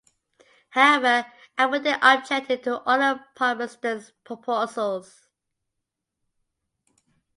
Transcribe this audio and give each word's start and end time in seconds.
However, 0.71 1.31
Aberdeen 1.59 1.95
objected 2.01 2.63
to 2.63 2.79
all 2.81 3.03
of 3.03 3.19
Palmerston's 3.35 4.13
proposals. 4.23 5.27